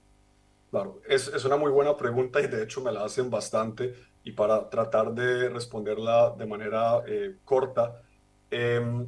Claro, 0.72 1.02
es, 1.08 1.28
es, 1.28 1.46
una 1.46 1.58
muy 1.58 1.70
buena 1.70 1.96
pregunta 1.96 2.42
y 2.42 2.48
de 2.48 2.64
hecho 2.64 2.82
me 2.82 2.92
la 2.92 3.04
hacen 3.04 3.30
bastante 3.30 3.94
y 4.24 4.32
para 4.32 4.70
tratar 4.70 5.14
de 5.14 5.50
responderla 5.50 6.34
de 6.36 6.48
manera 6.48 7.04
eh, 7.06 7.36
corta, 7.46 8.02
em, 8.50 9.06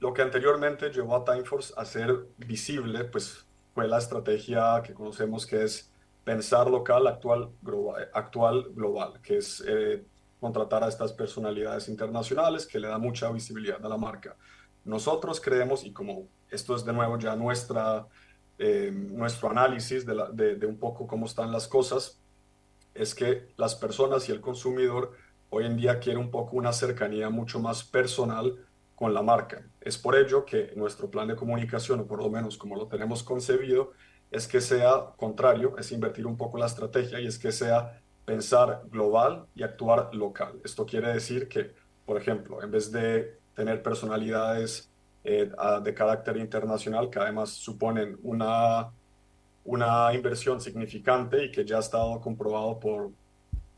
lo 0.00 0.12
que 0.12 0.22
anteriormente 0.22 0.90
llevó 0.90 1.16
a 1.16 1.24
Timeforce 1.24 1.72
a 1.76 1.84
ser 1.84 2.26
visible, 2.38 3.04
pues 3.04 3.46
fue 3.74 3.86
la 3.86 3.98
estrategia 3.98 4.82
que 4.82 4.92
conocemos 4.92 5.46
que 5.46 5.62
es 5.62 5.92
pensar 6.24 6.68
local, 6.68 7.06
actual, 7.06 7.50
global, 7.62 8.08
actual, 8.12 8.66
global 8.74 9.20
que 9.22 9.36
es 9.36 9.62
eh, 9.66 10.04
contratar 10.40 10.84
a 10.84 10.88
estas 10.88 11.12
personalidades 11.12 11.88
internacionales 11.88 12.66
que 12.66 12.78
le 12.78 12.88
da 12.88 12.98
mucha 12.98 13.30
visibilidad 13.30 13.84
a 13.84 13.88
la 13.88 13.96
marca. 13.96 14.36
Nosotros 14.84 15.40
creemos, 15.40 15.84
y 15.84 15.92
como 15.92 16.28
esto 16.50 16.74
es 16.74 16.84
de 16.84 16.92
nuevo 16.92 17.18
ya 17.18 17.36
nuestra, 17.36 18.06
eh, 18.58 18.90
nuestro 18.92 19.50
análisis 19.50 20.06
de, 20.06 20.56
de, 20.56 20.66
un 20.66 20.78
poco 20.78 21.06
cómo 21.06 21.26
están 21.26 21.52
las 21.52 21.68
cosas, 21.68 22.20
es 22.94 23.14
que 23.14 23.52
las 23.56 23.74
personas 23.74 24.28
y 24.28 24.32
el 24.32 24.40
consumidor 24.40 25.12
hoy 25.50 25.66
en 25.66 25.76
día 25.76 25.98
quiere 25.98 26.18
un 26.18 26.30
poco 26.30 26.56
una 26.56 26.72
cercanía 26.72 27.30
mucho 27.30 27.60
más 27.60 27.84
personal 27.84 28.64
con 28.94 29.14
la 29.14 29.22
marca. 29.22 29.64
Es 29.80 29.96
por 29.96 30.16
ello 30.16 30.44
que 30.44 30.72
nuestro 30.74 31.10
plan 31.10 31.28
de 31.28 31.36
comunicación, 31.36 32.00
o 32.00 32.06
por 32.06 32.22
lo 32.22 32.30
menos 32.30 32.58
como 32.58 32.76
lo 32.76 32.88
tenemos 32.88 33.22
concebido, 33.22 33.92
es 34.30 34.46
que 34.46 34.60
sea 34.60 35.12
contrario, 35.16 35.76
es 35.78 35.92
invertir 35.92 36.26
un 36.26 36.36
poco 36.36 36.58
la 36.58 36.66
estrategia 36.66 37.20
y 37.20 37.26
es 37.26 37.38
que 37.38 37.52
sea 37.52 38.02
pensar 38.28 38.82
global 38.90 39.46
y 39.54 39.62
actuar 39.62 40.14
local. 40.14 40.60
Esto 40.62 40.84
quiere 40.84 41.14
decir 41.14 41.48
que, 41.48 41.72
por 42.04 42.20
ejemplo, 42.20 42.62
en 42.62 42.70
vez 42.70 42.92
de 42.92 43.38
tener 43.56 43.82
personalidades 43.82 44.90
eh, 45.24 45.50
de 45.82 45.94
carácter 45.94 46.36
internacional 46.36 47.08
que 47.08 47.18
además 47.18 47.48
suponen 47.48 48.18
una, 48.22 48.90
una 49.64 50.12
inversión 50.12 50.60
significante 50.60 51.46
y 51.46 51.50
que 51.50 51.64
ya 51.64 51.78
ha 51.78 51.80
estado 51.80 52.20
comprobado 52.20 52.78
por, 52.78 53.12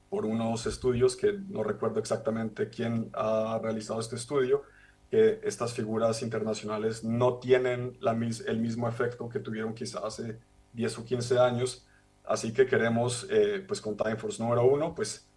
por 0.09 0.26
unos 0.26 0.66
estudios 0.66 1.14
que 1.14 1.33
no 1.49 1.62
recuerdo 1.62 2.00
exactamente 2.00 2.69
quién 2.69 3.09
ha 3.12 3.61
realizado 3.62 4.00
este 4.00 4.16
estudio, 4.16 4.64
que 5.12 5.38
estas 5.45 5.73
figuras 5.75 6.23
internacionales 6.23 7.04
no 7.04 7.35
tienen 7.35 7.97
la, 8.00 8.19
el 8.49 8.59
mismo 8.59 8.88
efecto 8.88 9.28
que 9.28 9.38
tuvieron 9.38 9.75
quizás 9.75 10.02
hace 10.02 10.40
10 10.73 10.99
o 10.99 11.04
15 11.04 11.38
años 11.38 11.87
Así 12.31 12.53
que 12.53 12.65
queremos, 12.65 13.27
eh, 13.29 13.65
pues 13.67 13.81
con 13.81 13.97
Timeforce 13.97 14.41
número 14.41 14.63
uno, 14.63 14.95
pues 14.95 15.29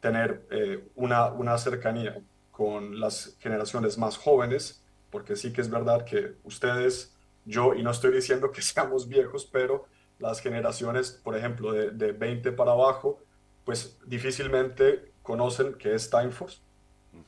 tener 0.00 0.44
eh, 0.50 0.88
una, 0.96 1.30
una 1.30 1.56
cercanía 1.56 2.20
con 2.50 2.98
las 2.98 3.36
generaciones 3.38 3.96
más 3.96 4.16
jóvenes, 4.16 4.82
porque 5.12 5.36
sí 5.36 5.52
que 5.52 5.60
es 5.60 5.70
verdad 5.70 6.04
que 6.04 6.34
ustedes, 6.42 7.14
yo, 7.44 7.74
y 7.74 7.84
no 7.84 7.92
estoy 7.92 8.10
diciendo 8.12 8.50
que 8.50 8.60
seamos 8.72 9.06
viejos, 9.06 9.46
pero 9.46 9.86
las 10.18 10.40
generaciones, 10.40 11.12
por 11.12 11.36
ejemplo, 11.36 11.70
de, 11.70 11.92
de 11.92 12.10
20 12.10 12.50
para 12.50 12.72
abajo, 12.72 13.20
pues 13.64 13.96
difícilmente 14.04 15.12
conocen 15.22 15.74
qué 15.74 15.94
es 15.94 16.10
Timeforce. 16.10 16.58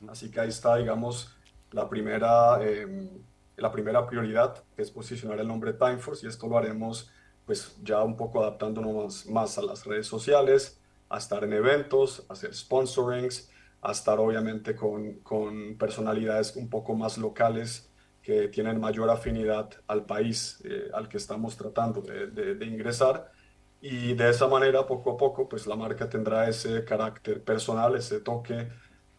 Así 0.09 0.28
que 0.28 0.40
ahí 0.40 0.49
está, 0.49 0.75
digamos, 0.75 1.37
la 1.71 1.88
primera, 1.88 2.59
em, 2.69 3.09
la 3.57 3.71
primera 3.71 4.05
prioridad, 4.09 4.64
que 4.75 4.83
es 4.83 4.90
posicionar 4.90 5.38
el 5.38 5.47
nombre 5.47 5.73
Timeforce, 5.73 6.26
y 6.26 6.28
esto 6.28 6.49
lo 6.49 6.59
haremos 6.59 7.12
pues 7.49 7.75
ya 7.83 8.02
un 8.02 8.14
poco 8.14 8.43
adaptándonos 8.43 9.25
más, 9.25 9.57
a 9.57 9.62
las 9.62 9.87
redes 9.87 10.07
sociales, 10.07 10.78
a 11.09 11.17
estar 11.17 11.43
en 11.45 11.55
eventos, 11.55 12.26
a 12.28 12.35
hacer 12.35 12.55
sponsorings, 12.55 13.50
a 13.81 13.93
estar 13.93 14.19
obviamente 14.19 14.76
con, 14.76 15.14
con 15.21 15.78
personalidades 15.78 16.57
un 16.57 16.69
poco 16.69 16.95
más 16.95 17.17
locales 17.17 17.90
que 18.23 18.49
tienen 18.49 18.78
mayor 18.78 19.09
afinidad 19.09 19.71
al 19.87 20.05
país 20.05 20.61
eh, 20.62 20.90
al 20.93 21.09
que 21.09 21.17
estamos 21.17 21.57
tratando 21.57 22.02
de, 22.02 22.26
de, 22.26 22.67
ingresar. 22.67 23.33
Y 23.81 24.12
de 24.12 24.28
esa 24.28 24.47
manera, 24.47 24.87
poco 24.87 25.12
a 25.12 25.17
poco, 25.17 25.49
pues 25.49 25.67
la 25.67 25.75
marca 25.75 26.07
tendrá 26.07 26.50
ese 26.50 26.85
carácter 26.85 27.43
personal, 27.43 27.97
ese 27.97 28.21
toque 28.21 28.69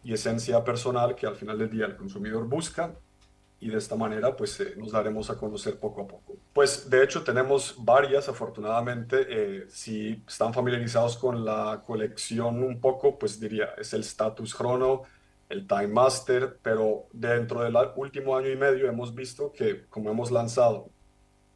y 0.04 0.12
esencia 0.12 0.62
personal 0.62 1.16
que 1.16 1.26
al 1.26 1.34
final 1.34 1.58
del 1.58 1.70
día 1.70 1.86
el 1.86 1.96
consumidor 1.96 2.46
busca 2.46 2.94
y 3.60 3.68
de 3.68 3.76
esta 3.76 3.94
manera 3.94 4.34
pues 4.34 4.58
eh, 4.60 4.74
nos 4.76 4.92
daremos 4.92 5.28
a 5.30 5.36
conocer 5.36 5.78
poco 5.78 6.02
a 6.02 6.06
poco. 6.08 6.36
Pues 6.52 6.88
de 6.88 7.04
hecho 7.04 7.22
tenemos 7.22 7.74
varias 7.78 8.28
afortunadamente, 8.28 9.26
eh, 9.28 9.66
si 9.68 10.22
están 10.26 10.54
familiarizados 10.54 11.16
con 11.18 11.44
la 11.44 11.82
colección 11.86 12.62
un 12.62 12.80
poco 12.80 13.18
pues 13.18 13.38
diría 13.38 13.74
es 13.76 13.92
el 13.92 14.00
Status 14.00 14.56
Chrono, 14.56 15.02
el 15.50 15.66
Time 15.66 15.88
Master, 15.88 16.58
pero 16.62 17.06
dentro 17.12 17.60
del 17.60 17.76
último 17.96 18.36
año 18.36 18.48
y 18.48 18.56
medio 18.56 18.88
hemos 18.88 19.14
visto 19.14 19.52
que 19.52 19.86
como 19.88 20.10
hemos 20.10 20.30
lanzado 20.30 20.88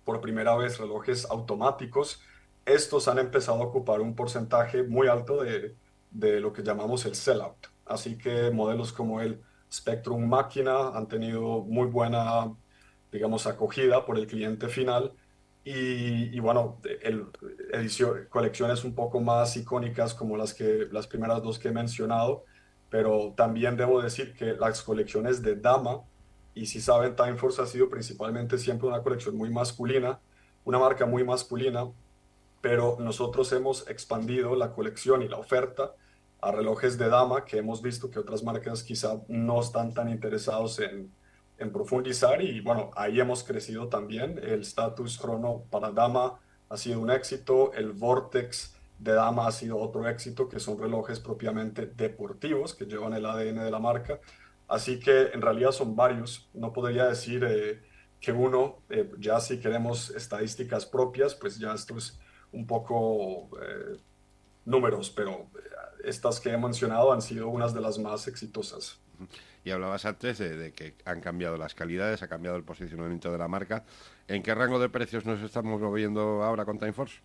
por 0.05 0.21
primera 0.21 0.55
vez 0.57 0.79
relojes 0.79 1.25
automáticos, 1.31 2.21
estos 2.67 3.09
han 3.09 3.19
empezado 3.19 3.63
a 3.63 3.67
ocupar 3.67 4.01
un 4.01 4.15
porcentaje 4.15 4.83
muy 4.83 5.09
alto 5.09 5.43
de, 5.43 5.75
de 6.11 6.41
lo 6.41 6.53
que 6.53 6.63
llamamos 6.63 7.07
el 7.07 7.15
sellout. 7.15 7.57
Así 7.87 8.19
que 8.19 8.51
modelos 8.51 8.93
como 8.93 9.21
el 9.21 9.41
Spectrum 9.75 10.25
Máquina 10.29 10.91
han 10.95 11.09
tenido 11.09 11.63
muy 11.63 11.89
buena, 11.89 12.55
digamos, 13.11 13.47
acogida 13.47 14.07
por 14.07 14.19
el 14.19 14.27
cliente 14.27 14.69
final. 14.69 15.13
Y, 15.65 16.39
bueno, 16.41 16.79
el, 17.03 17.27
edición, 17.73 18.27
colecciones 18.29 18.85
un 18.85 18.95
poco 18.95 19.21
más 19.21 19.57
icónicas 19.57 20.13
como 20.15 20.37
las, 20.37 20.53
que, 20.53 20.87
las 20.93 21.07
primeras 21.07 21.43
dos 21.43 21.59
que 21.59 21.69
he 21.69 21.73
mencionado, 21.73 22.45
pero 22.91 23.33
también 23.37 23.77
debo 23.77 24.03
decir 24.03 24.35
que 24.35 24.53
las 24.53 24.83
colecciones 24.83 25.43
de 25.43 25.57
dama, 25.57 26.03
y 26.55 26.67
si 26.67 26.81
saben, 26.81 27.17
Time 27.17 27.37
Force 27.37 27.61
ha 27.63 27.67
sido 27.67 27.89
principalmente 27.89 28.59
siempre 28.59 28.87
una 28.87 29.03
colección 29.03 29.37
muy 29.37 29.51
masculina, 29.51 30.21
una 30.65 30.79
marca 30.79 31.07
muy 31.07 31.25
masculina, 31.25 31.87
pero 32.61 32.97
nosotros 33.01 33.51
hemos 33.53 33.89
expandido 33.89 34.55
la 34.55 34.73
colección 34.73 35.23
y 35.23 35.29
la 35.29 35.39
oferta 35.39 35.95
a 36.45 36.53
relojes 36.53 36.99
de 36.99 37.09
dama 37.09 37.45
que 37.45 37.59
hemos 37.59 37.81
visto 37.83 38.11
que 38.11 38.19
otras 38.19 38.43
marcas 38.43 38.83
quizá 38.83 39.21
no 39.29 39.61
están 39.61 39.95
tan 39.95 40.09
interesados 40.09 40.79
en, 40.79 41.11
en 41.59 41.73
profundizar 41.73 42.43
y 42.43 42.61
bueno, 42.61 42.91
ahí 42.97 43.21
hemos 43.21 43.43
crecido 43.43 43.89
también. 43.89 44.39
El 44.43 44.61
Status 44.61 45.19
Chrono 45.19 45.65
para 45.71 45.91
dama 45.91 46.39
ha 46.69 46.77
sido 46.77 47.01
un 47.01 47.11
éxito, 47.11 47.73
el 47.73 47.93
Vortex 47.93 48.75
de 48.99 49.13
dama 49.13 49.47
ha 49.47 49.53
sido 49.53 49.79
otro 49.79 50.09
éxito, 50.09 50.49
que 50.49 50.61
son 50.61 50.79
relojes 50.79 51.21
propiamente 51.21 51.87
deportivos 51.87 52.75
que 52.75 52.87
llevan 52.87 53.15
el 53.15 53.27
ADN 53.27 53.65
de 53.65 53.71
la 53.71 53.79
marca. 53.79 54.21
Así 54.69 54.99
que 54.99 55.31
en 55.33 55.43
realidad 55.43 55.73
son 55.73 55.95
varios. 55.95 56.49
No 56.55 56.73
podría 56.73 57.07
decir 57.07 57.45
eh, 57.45 57.83
que 58.21 58.33
uno, 58.33 58.79
eh, 58.89 59.11
ya 59.19 59.41
si 59.41 59.61
queremos 59.61 60.11
estadísticas 60.11 60.87
propias, 60.87 61.35
pues 61.35 61.59
ya 61.59 61.75
esto 61.75 61.97
es 61.97 62.19
un 62.53 62.67
poco 62.67 63.51
eh, 63.61 63.99
números, 64.65 65.11
pero 65.11 65.47
estas 66.05 66.41
que 66.41 66.51
he 66.51 66.59
mencionado 66.59 67.13
han 67.13 67.23
sido 67.23 67.49
unas 67.49 67.75
de 67.75 67.81
las 67.81 67.99
más 67.99 68.29
exitosas. 68.29 68.99
Y 69.65 69.71
hablabas 69.71 70.05
antes 70.05 70.39
de, 70.39 70.73
que 70.73 70.95
han 71.05 71.21
cambiado 71.21 71.57
las 71.57 71.75
calidades, 71.75 72.23
ha 72.23 72.29
cambiado 72.29 72.57
el 72.57 72.65
posicionamiento 72.65 73.33
de 73.33 73.39
la 73.39 73.49
marca. 73.49 73.85
¿En 74.29 74.43
qué 74.43 74.55
rango 74.55 74.79
de 74.79 74.91
precios 74.91 75.25
nos 75.25 75.41
estamos 75.43 75.81
moviendo 75.81 76.43
ahora 76.43 76.65
con 76.65 76.79
Timeforce? 76.79 77.21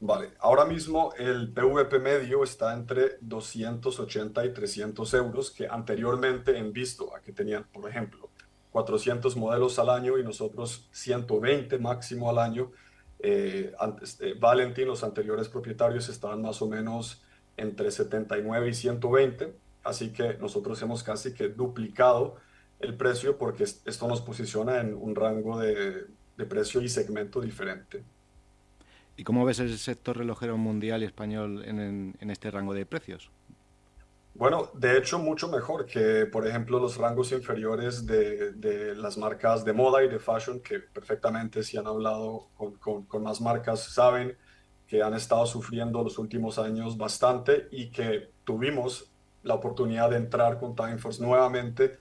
Vale, 0.00 0.32
ahora 0.40 0.66
mismo 0.66 1.14
el 1.16 1.52
PVP 1.52 1.98
medio 1.98 2.44
está 2.44 2.74
entre 2.74 3.16
280 3.22 4.44
y 4.44 4.52
300 4.52 5.14
euros, 5.14 5.50
que 5.50 5.66
anteriormente 5.66 6.58
en 6.58 6.72
visto 6.72 7.14
a 7.14 7.20
que 7.20 7.32
tenían, 7.32 7.64
por 7.64 7.88
ejemplo, 7.88 8.28
400 8.72 9.36
modelos 9.36 9.78
al 9.78 9.88
año 9.88 10.18
y 10.18 10.22
nosotros 10.22 10.86
120 10.92 11.78
máximo 11.78 12.28
al 12.28 12.38
año. 12.38 12.72
Eh, 13.18 13.72
antes, 13.78 14.20
eh, 14.20 14.34
Valentín, 14.38 14.86
los 14.86 15.02
anteriores 15.02 15.48
propietarios, 15.48 16.08
estaban 16.08 16.42
más 16.42 16.60
o 16.62 16.68
menos 16.68 17.22
entre 17.56 17.90
79 17.90 18.68
y 18.68 18.74
120, 18.74 19.54
así 19.84 20.12
que 20.12 20.36
nosotros 20.38 20.80
hemos 20.82 21.02
casi 21.02 21.32
que 21.32 21.48
duplicado 21.48 22.36
el 22.80 22.94
precio 22.96 23.38
porque 23.38 23.64
esto 23.64 24.08
nos 24.08 24.20
posiciona 24.20 24.80
en 24.80 24.94
un 24.94 25.14
rango 25.14 25.58
de, 25.58 26.06
precio 26.48 26.82
y 26.82 26.88
segmento 26.88 27.40
diferente. 27.40 28.04
¿Y 29.16 29.24
cómo 29.24 29.46
ves 29.46 29.60
el 29.60 29.76
sector 29.78 30.18
relojero 30.18 30.58
mundial 30.58 31.02
y 31.02 31.06
español 31.06 31.64
en, 31.64 32.14
este 32.20 32.50
rango 32.50 32.74
de 32.74 32.84
precios? 32.84 33.30
Bueno, 34.38 34.70
de 34.74 34.98
hecho, 34.98 35.18
mucho 35.18 35.48
mejor 35.48 35.86
que, 35.86 36.26
por 36.26 36.46
ejemplo, 36.46 36.78
los 36.78 36.98
rangos 36.98 37.32
inferiores 37.32 38.04
de, 38.06 38.94
las 38.94 39.16
marcas 39.16 39.64
de 39.64 39.72
moda 39.72 40.04
y 40.04 40.08
de 40.08 40.18
fashion, 40.18 40.60
que 40.60 40.78
perfectamente 40.80 41.62
si 41.62 41.78
han 41.78 41.86
hablado 41.86 42.48
con, 42.54 43.04
con 43.06 43.22
más 43.22 43.40
marcas 43.40 43.80
saben 43.84 44.36
que 44.86 45.02
han 45.02 45.14
estado 45.14 45.46
sufriendo 45.46 46.02
los 46.02 46.18
últimos 46.18 46.58
años 46.58 46.98
bastante 46.98 47.68
y 47.70 47.90
que 47.90 48.30
tuvimos 48.44 49.10
la 49.42 49.54
oportunidad 49.54 50.10
de 50.10 50.16
entrar 50.16 50.58
con 50.58 50.76
Timeforce 50.76 51.22
nuevamente 51.22 51.98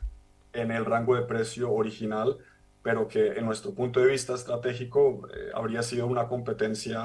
en 0.52 0.72
el 0.72 0.84
rango 0.84 1.16
de 1.16 1.22
precio 1.22 1.72
original, 1.72 2.38
pero 2.84 3.08
que 3.08 3.28
en 3.34 3.46
nuestro 3.46 3.74
punto 3.74 4.02
de 4.02 4.08
vista 4.08 4.34
estratégico 4.36 5.28
eh, 5.34 5.52
habría 5.54 5.82
sido 5.84 6.06
una 6.08 6.28
competencia 6.28 7.02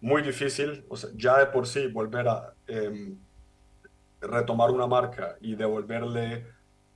muy 0.00 0.22
difícil. 0.22 0.84
O 0.88 0.96
sea, 0.96 1.10
ya 1.16 1.38
de 1.38 1.46
por 1.46 1.66
sí 1.66 1.88
volver 1.88 2.28
a 2.28 2.54
em, 2.66 3.18
retomar 4.20 4.70
una 4.70 4.86
marca 4.86 5.36
y 5.40 5.54
devolverle 5.54 6.46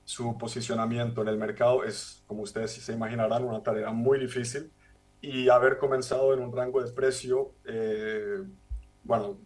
su 0.05 0.37
posicionamiento 0.37 1.21
en 1.21 1.29
el 1.29 1.37
mercado 1.37 1.83
es, 1.83 2.23
como 2.27 2.43
ustedes 2.43 2.73
se 2.73 2.93
imaginarán, 2.93 3.43
una 3.43 3.63
tarea 3.63 3.91
muy 3.91 4.19
difícil 4.19 4.71
y 5.21 5.47
haber 5.49 5.77
comenzado 5.77 6.33
en 6.33 6.41
un 6.41 6.55
rango 6.55 6.83
de 6.83 6.91
precio, 6.91 7.53
eh, 7.65 8.43
bueno, 9.03 9.37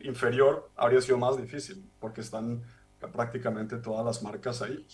inferior 0.00 0.70
habría 0.76 1.00
sido 1.00 1.16
más 1.18 1.36
difícil 1.38 1.90
porque 1.98 2.20
están 2.20 2.62
prácticamente 3.12 3.78
todas 3.78 4.04
las 4.04 4.22
marcas 4.22 4.60
ahí. 4.62 4.86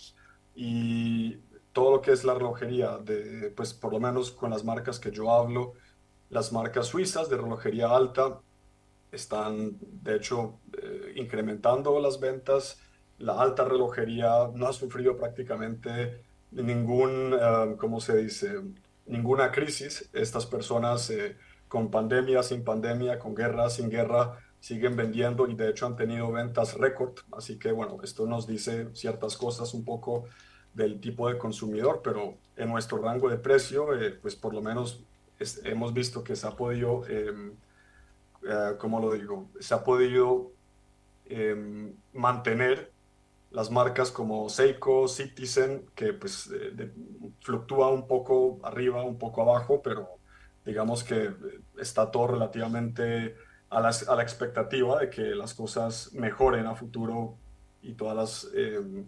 Y 0.55 1.37
todo 1.73 1.91
lo 1.91 2.01
que 2.01 2.11
es 2.11 2.23
la 2.23 2.33
relojería, 2.33 2.97
de, 2.97 3.53
pues 3.55 3.73
por 3.73 3.93
lo 3.93 3.99
menos 3.99 4.31
con 4.31 4.51
las 4.51 4.63
marcas 4.63 4.99
que 4.99 5.11
yo 5.11 5.31
hablo, 5.31 5.73
las 6.29 6.51
marcas 6.51 6.87
suizas 6.87 7.29
de 7.29 7.37
relojería 7.37 7.89
alta 7.89 8.39
están 9.11 9.77
de 9.81 10.15
hecho 10.15 10.59
eh, 10.81 11.13
incrementando 11.15 11.99
las 11.99 12.19
ventas. 12.19 12.79
La 13.17 13.39
alta 13.39 13.65
relojería 13.65 14.49
no 14.53 14.67
ha 14.67 14.73
sufrido 14.73 15.17
prácticamente 15.17 16.23
ningún, 16.51 17.33
uh, 17.33 17.77
¿cómo 17.77 18.01
se 18.01 18.17
dice? 18.17 18.59
ninguna 19.05 19.51
crisis. 19.51 20.09
Estas 20.13 20.45
personas 20.45 21.09
eh, 21.09 21.35
con 21.67 21.91
pandemia, 21.91 22.43
sin 22.43 22.63
pandemia, 22.63 23.19
con 23.19 23.35
guerra, 23.35 23.69
sin 23.69 23.89
guerra, 23.89 24.39
siguen 24.59 24.95
vendiendo 24.95 25.47
y 25.47 25.55
de 25.55 25.69
hecho 25.69 25.85
han 25.85 25.95
tenido 25.95 26.31
ventas 26.31 26.75
récord. 26.75 27.15
Así 27.31 27.57
que 27.57 27.71
bueno, 27.71 27.97
esto 28.03 28.25
nos 28.25 28.47
dice 28.47 28.87
ciertas 28.93 29.37
cosas 29.37 29.73
un 29.73 29.83
poco 29.83 30.25
del 30.73 31.01
tipo 31.01 31.27
de 31.27 31.37
consumidor, 31.37 32.01
pero 32.03 32.35
en 32.55 32.69
nuestro 32.69 32.99
rango 32.99 33.29
de 33.29 33.37
precio, 33.37 33.93
eh, 33.93 34.11
pues 34.11 34.35
por 34.35 34.53
lo 34.53 34.61
menos 34.61 35.03
hemos 35.63 35.93
visto 35.93 36.23
que 36.23 36.35
se 36.35 36.47
ha 36.47 36.51
podido, 36.51 37.03
eh, 37.09 37.33
eh, 38.47 38.71
¿cómo 38.77 38.99
lo 38.99 39.11
digo? 39.11 39.49
Se 39.59 39.73
ha 39.73 39.83
podido 39.83 40.51
em, 41.31 41.93
mantener 42.13 42.91
las 43.51 43.69
marcas 43.69 44.11
como 44.11 44.49
Seiko, 44.49 45.07
Citizen, 45.07 45.85
que 45.95 46.13
pues 46.13 46.49
fluctúa 47.41 47.89
un 47.89 48.07
poco 48.07 48.59
arriba, 48.63 49.03
un 49.03 49.17
poco 49.17 49.41
abajo, 49.41 49.81
pero 49.81 50.07
digamos 50.65 51.03
que 51.03 51.33
está 51.79 52.11
todo 52.11 52.27
relativamente 52.27 53.35
a 53.69 53.81
la, 53.81 53.91
a 54.07 54.15
la 54.15 54.23
expectativa 54.23 54.99
de 54.99 55.09
que 55.09 55.21
las 55.21 55.53
cosas 55.53 56.13
mejoren 56.13 56.65
a 56.67 56.75
futuro 56.75 57.35
y 57.81 57.93
todas 57.93 58.15
las 58.15 58.53
em, 58.53 59.05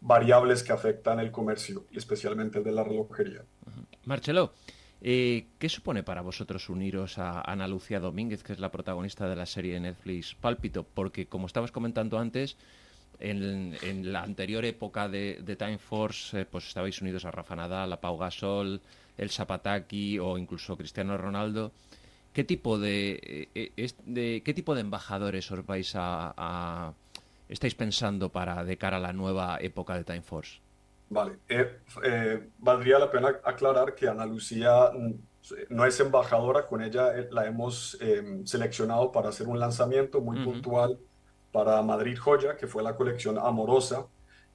variables 0.00 0.62
que 0.62 0.72
afectan 0.72 1.20
el 1.20 1.30
comercio, 1.30 1.84
y 1.90 1.98
especialmente 1.98 2.58
el 2.58 2.64
de 2.64 2.72
la 2.72 2.84
relojería. 2.84 3.44
Marcelo, 4.04 4.52
eh, 5.00 5.46
¿qué 5.58 5.68
supone 5.68 6.02
para 6.02 6.22
vosotros 6.22 6.68
uniros 6.68 7.18
a 7.18 7.40
Ana 7.40 7.68
Lucía 7.68 8.00
Domínguez, 8.00 8.42
que 8.42 8.52
es 8.52 8.60
la 8.60 8.70
protagonista 8.70 9.28
de 9.28 9.36
la 9.36 9.46
serie 9.46 9.74
de 9.74 9.80
Netflix 9.80 10.34
Pálpito? 10.34 10.84
Porque, 10.84 11.26
como 11.26 11.46
estabas 11.46 11.72
comentando 11.72 12.18
antes, 12.18 12.56
en, 13.18 14.12
la 14.12 14.22
anterior 14.22 14.64
época 14.64 15.08
de, 15.08 15.56
Time 15.58 15.78
Force, 15.78 16.40
eh, 16.40 16.44
pues 16.44 16.66
estabais 16.68 17.00
unidos 17.00 17.24
a 17.24 17.30
Rafa 17.30 17.56
Nadal, 17.56 17.92
a 17.92 18.00
Pau 18.00 18.16
Gasol, 18.16 18.80
el 19.16 19.30
Zapataki 19.30 20.18
o 20.18 20.38
incluso 20.38 20.76
Cristiano 20.76 21.16
Ronaldo. 21.16 21.72
¿Qué 22.32 22.44
tipo 22.44 22.78
de, 22.78 23.48
eh, 23.54 23.92
de 24.04 24.42
qué 24.44 24.52
tipo 24.52 24.74
de 24.74 24.82
embajadores 24.82 25.50
os 25.50 25.64
vais 25.64 25.92
a, 25.94 26.92
estáis 27.48 27.74
pensando 27.74 28.28
para 28.30 28.64
de 28.64 28.76
cara 28.76 28.98
a 28.98 29.00
la 29.00 29.12
nueva 29.12 29.56
época 29.60 29.96
de 29.96 30.04
Time 30.04 30.22
Force? 30.22 30.65
Vale, 31.08 31.38
valdría 32.58 32.98
la 32.98 33.10
pena 33.10 33.28
aclarar 33.44 33.94
que 33.94 34.08
Ana 34.08 34.26
Lucía 34.26 34.90
mm, 34.92 35.14
no 35.70 35.84
es 35.84 36.00
embajadora, 36.00 36.66
con 36.66 36.82
ella 36.82 37.12
la 37.30 37.46
hemos 37.46 37.96
seleccionado 38.44 39.12
para 39.12 39.28
hacer 39.28 39.46
un 39.46 39.60
lanzamiento 39.60 40.20
muy 40.20 40.44
puntual 40.44 40.98
para 41.52 41.80
Madrid 41.80 42.18
Joya, 42.18 42.56
que 42.56 42.66
fue 42.66 42.82
la 42.82 42.96
colección 42.96 43.38
Amorosa. 43.38 44.06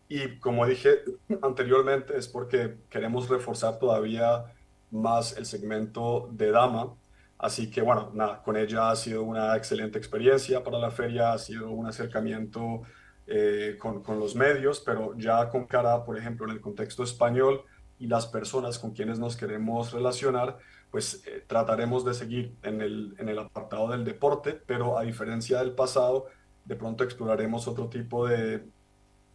Y 0.08 0.38
como 0.40 0.68
dije 0.68 1.04
anteriormente, 1.42 2.16
es 2.18 2.28
porque 2.28 2.78
queremos 2.90 3.30
reforzar 3.30 3.80
todavía 3.80 4.54
más 4.92 5.38
el 5.38 5.46
segmento 5.46 6.30
de 6.32 6.52
dama. 6.52 6.94
Así 7.38 7.72
que 7.72 7.82
bueno, 7.82 8.12
nada, 8.14 8.44
con 8.44 8.56
ella 8.56 8.92
ha 8.92 8.96
sido 8.96 9.24
una 9.24 9.56
excelente 9.56 9.98
experiencia 9.98 10.64
para 10.64 10.78
la 10.78 10.92
feria, 10.92 11.34
ha 11.34 11.38
sido 11.40 11.72
un 11.72 11.88
acercamiento 11.88 12.84
eh, 13.34 13.78
con, 13.80 14.04
con, 14.04 14.20
los 14.20 14.36
medios, 14.36 14.82
pero 14.82 15.18
ya 15.18 15.48
con 15.48 15.66
cara, 15.66 16.04
por 16.04 16.18
ejemplo, 16.18 16.46
en 16.46 16.52
el 16.52 16.60
contexto 16.60 17.02
español 17.02 17.64
y 17.98 18.08
las 18.08 18.28
personas 18.28 18.78
con 18.78 18.92
quienes 18.92 19.20
nos 19.20 19.38
queremos 19.38 19.94
relacionar, 19.94 20.58
pues 20.92 21.24
eh, 21.26 21.46
trataremos 21.48 22.04
de 22.04 22.14
seguir 22.14 22.58
en 22.62 22.82
el, 22.82 23.16
en 23.18 23.30
el 23.30 23.40
apartado 23.40 23.88
del 23.88 24.04
deporte, 24.04 24.54
pero 24.54 24.98
a 24.98 25.04
diferencia 25.04 25.60
del 25.60 25.72
pasado, 25.72 26.26
de 26.66 26.76
pronto 26.76 27.06
exploraremos 27.06 27.70
otro 27.70 27.88
tipo 27.88 28.28
de, 28.28 28.68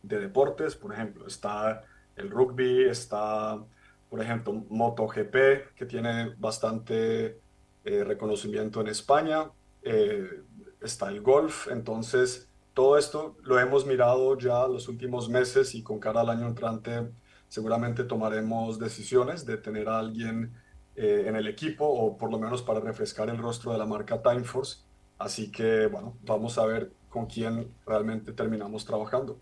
deportes, 0.03 0.76
por 0.76 0.93
ejemplo, 0.93 1.26
está 1.26 1.83
el 2.17 2.31
rugby, 2.31 2.85
está, 2.85 3.65
por 4.11 4.21
ejemplo, 4.21 4.53
MotoGP, 4.53 5.75
que 5.75 5.87
tiene 5.87 6.35
bastante 6.37 7.41
eh, 7.85 8.05
reconocimiento 8.05 8.83
en 8.83 8.88
España, 8.88 9.50
eh, 9.83 10.43
está 10.83 11.09
el 11.09 11.23
golf, 11.23 11.69
entonces 11.71 12.50
todo 12.76 12.99
esto 12.99 13.38
lo 13.42 13.59
hemos 13.59 13.87
mirado 13.87 14.37
ya 14.37 14.68
los 14.68 14.87
últimos 14.87 15.30
meses 15.30 15.75
y 15.75 15.83
con 15.83 15.99
cara 15.99 16.21
al 16.21 16.28
año 16.28 16.47
entrante 16.47 17.09
seguramente 17.49 18.04
tomaremos 18.04 18.78
decisiones 18.78 19.47
de 19.47 19.56
tener 19.56 19.88
a 19.88 19.99
alguien 19.99 20.52
eh, 20.95 21.25
en 21.26 21.37
el 21.37 21.49
equipo 21.49 21.87
o 21.87 22.18
por 22.18 22.30
lo 22.30 22.38
menos 22.38 22.61
para 22.61 22.80
refrescar 22.80 23.30
el 23.30 23.38
rostro 23.38 23.73
de 23.73 23.78
la 23.78 23.87
marca 23.87 24.21
Time 24.21 24.45
Force. 24.45 24.80
Así 25.18 25.50
que 25.50 25.87
bueno, 25.87 26.18
vamos 26.26 26.59
a 26.59 26.66
ver 26.66 26.92
con 27.09 27.25
quién 27.25 27.73
realmente 27.87 28.33
terminamos 28.33 28.85
trabajando. 28.85 29.40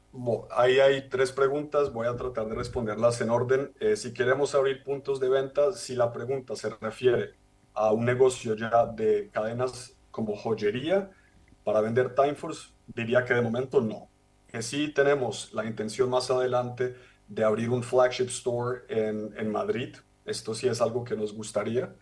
ahí 0.52 0.78
hay 0.78 1.08
tres 1.08 1.32
preguntas, 1.32 1.92
voy 1.92 2.06
a 2.06 2.14
tratar 2.14 2.46
de 2.48 2.54
responderlas 2.54 3.20
en 3.20 3.30
orden. 3.30 3.72
Eh, 3.80 3.96
si 3.96 4.14
queremos 4.14 4.54
abrir 4.54 4.84
puntos 4.84 5.18
de 5.18 5.28
venta, 5.28 5.72
si 5.72 5.96
la 5.96 6.12
pregunta 6.12 6.54
se 6.54 6.70
refiere 6.70 7.34
a 7.72 7.90
un 7.90 8.04
negocio 8.04 8.54
ya 8.54 8.86
de 8.86 9.28
cadenas 9.32 9.96
como 10.12 10.36
joyería 10.36 11.10
para 11.64 11.80
vender 11.80 12.14
Timeforce, 12.14 12.73
diría 12.86 13.24
que 13.24 13.34
de 13.34 13.42
momento 13.42 13.80
no. 13.80 14.08
Que 14.46 14.62
sí 14.62 14.88
tenemos 14.88 15.52
la 15.52 15.64
intención 15.64 16.10
más 16.10 16.30
adelante 16.30 16.94
de 17.28 17.44
abrir 17.44 17.70
un 17.70 17.82
flagship 17.82 18.28
store 18.28 18.82
en, 18.88 19.34
en 19.36 19.50
Madrid. 19.50 19.96
Esto 20.24 20.54
sí 20.54 20.68
es 20.68 20.80
algo 20.80 21.04
que 21.04 21.16
nos 21.16 21.32
gustaría. 21.34 21.94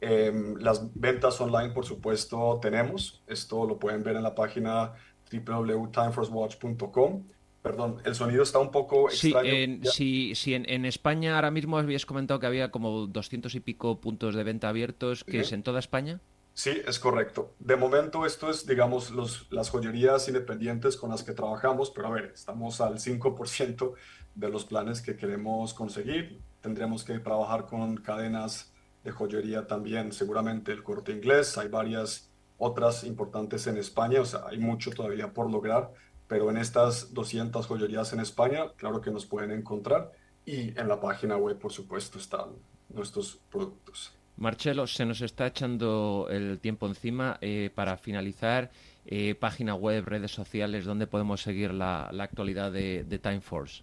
Em, 0.00 0.56
las 0.56 0.88
ventas 0.94 1.40
online, 1.40 1.70
por 1.70 1.86
supuesto, 1.86 2.58
tenemos. 2.60 3.22
Esto 3.26 3.66
lo 3.66 3.78
pueden 3.78 4.02
ver 4.02 4.16
en 4.16 4.22
la 4.22 4.34
página 4.34 4.92
www.timeforcewatch.com. 5.32 7.24
Perdón, 7.62 7.96
el 8.04 8.14
sonido 8.14 8.42
está 8.42 8.58
un 8.60 8.70
poco 8.70 9.08
extraño. 9.08 9.80
Sí, 9.82 10.32
en, 10.54 10.68
en, 10.68 10.84
España 10.84 11.34
ahora 11.34 11.50
mismo 11.50 11.78
habías 11.78 12.06
comentado 12.06 12.38
que 12.38 12.46
había 12.46 12.70
como 12.70 13.08
200 13.08 13.52
y 13.56 13.60
pico 13.60 14.00
puntos 14.00 14.36
de 14.36 14.44
venta 14.44 14.68
abiertos, 14.68 15.24
que 15.24 15.40
es 15.40 15.50
en 15.52 15.64
toda 15.64 15.80
España. 15.80 16.20
Sí, 16.56 16.80
es 16.86 16.98
correcto. 16.98 17.54
De 17.58 17.76
momento 17.76 18.24
esto 18.24 18.48
es, 18.48 18.66
digamos, 18.66 19.10
los, 19.10 19.46
las 19.52 19.68
joyerías 19.68 20.26
independientes 20.26 20.96
con 20.96 21.10
las 21.10 21.22
que 21.22 21.34
trabajamos, 21.34 21.90
pero 21.90 22.06
a 22.06 22.10
ver, 22.12 22.32
estamos 22.34 22.80
al 22.80 22.98
5% 22.98 23.92
de 24.34 24.48
los 24.48 24.64
planes 24.64 25.02
que 25.02 25.18
queremos 25.18 25.74
conseguir. 25.74 26.40
Tendremos 26.62 27.04
que 27.04 27.18
trabajar 27.18 27.66
con 27.66 27.98
cadenas 27.98 28.72
de 29.04 29.10
joyería 29.10 29.66
también, 29.66 30.12
seguramente 30.12 30.72
el 30.72 30.82
corte 30.82 31.12
inglés, 31.12 31.58
hay 31.58 31.68
varias 31.68 32.30
otras 32.56 33.04
importantes 33.04 33.66
en 33.66 33.76
España, 33.76 34.22
o 34.22 34.24
sea, 34.24 34.46
hay 34.46 34.56
mucho 34.56 34.90
todavía 34.92 35.34
por 35.34 35.50
lograr, 35.50 35.92
pero 36.26 36.48
en 36.48 36.56
estas 36.56 37.12
200 37.12 37.66
joyerías 37.66 38.14
en 38.14 38.20
España, 38.20 38.72
claro 38.76 39.02
que 39.02 39.10
nos 39.10 39.26
pueden 39.26 39.50
encontrar 39.50 40.10
y 40.46 40.68
en 40.80 40.88
la 40.88 41.00
página 41.00 41.36
web, 41.36 41.58
por 41.58 41.72
supuesto, 41.72 42.18
están 42.18 42.52
nuestros 42.88 43.42
productos. 43.50 44.16
Marcelo, 44.36 44.86
se 44.86 45.06
nos 45.06 45.22
está 45.22 45.46
echando 45.46 46.28
el 46.30 46.58
tiempo 46.60 46.86
encima. 46.86 47.38
Eh, 47.40 47.70
para 47.74 47.96
finalizar, 47.96 48.70
eh, 49.06 49.34
página 49.34 49.74
web, 49.74 50.04
redes 50.04 50.30
sociales, 50.30 50.84
¿dónde 50.84 51.06
podemos 51.06 51.40
seguir 51.42 51.72
la, 51.72 52.08
actualidad 52.18 52.70
de, 52.70 53.04
de 53.04 53.18
Time 53.18 53.40
Force? 53.40 53.82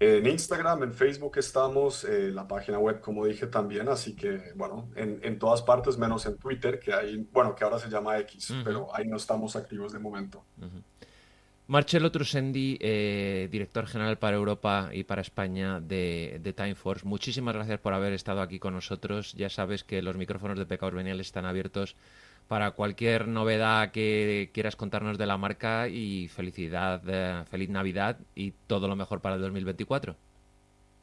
En 0.00 0.26
Instagram, 0.26 0.82
en 0.82 0.92
Facebook 0.92 1.38
estamos, 1.38 2.04
eh, 2.04 2.30
la 2.30 2.46
página 2.46 2.78
web, 2.78 3.00
como 3.00 3.24
dije 3.24 3.46
también, 3.46 3.88
así 3.88 4.14
que, 4.14 4.52
bueno, 4.56 4.90
en, 4.96 5.20
en, 5.22 5.38
todas 5.38 5.62
partes, 5.62 5.96
menos 5.96 6.26
en 6.26 6.36
Twitter, 6.36 6.80
que 6.80 6.92
hay, 6.92 7.26
bueno, 7.32 7.54
que 7.54 7.62
ahora 7.62 7.78
se 7.78 7.88
llama 7.88 8.18
X, 8.18 8.52
pero 8.64 8.94
ahí 8.94 9.06
no 9.06 9.16
estamos 9.16 9.54
activos 9.56 9.92
de 9.92 10.00
momento. 10.00 10.44
Marcelo 11.66 12.12
Trusendi, 12.12 12.76
eh, 12.80 13.48
director 13.50 13.86
general 13.86 14.18
para 14.18 14.36
Europa 14.36 14.90
y 14.92 15.04
para 15.04 15.22
España 15.22 15.80
de, 15.80 16.38
de, 16.42 16.52
Time 16.52 16.74
Force, 16.74 17.06
muchísimas 17.06 17.54
gracias 17.54 17.80
por 17.80 17.94
haber 17.94 18.12
estado 18.12 18.42
aquí 18.42 18.58
con 18.58 18.74
nosotros. 18.74 19.32
Ya 19.32 19.48
sabes 19.48 19.82
que 19.82 20.02
los 20.02 20.16
micrófonos 20.16 20.58
de 20.58 20.66
Pecados 20.66 20.94
Veniales 20.94 21.28
están 21.28 21.46
abiertos 21.46 21.96
para 22.48 22.72
cualquier 22.72 23.28
novedad 23.28 23.92
que 23.92 24.50
quieras 24.52 24.76
contarnos 24.76 25.16
de 25.16 25.24
la 25.24 25.38
marca 25.38 25.88
y 25.88 26.28
felicidad, 26.28 27.00
eh, 27.06 27.44
feliz 27.50 27.70
Navidad 27.70 28.18
y 28.34 28.50
todo 28.66 28.86
lo 28.86 28.96
mejor 28.96 29.20
para 29.20 29.36
el 29.36 29.40
2024. 29.40 30.16